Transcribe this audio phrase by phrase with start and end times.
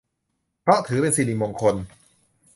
[0.61, 1.75] เพราะถือเป็นสิริมงคล